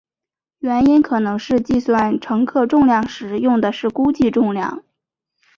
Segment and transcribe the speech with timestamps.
[0.57, 4.83] 原因可能是计算乘客重量时用的是估计重量。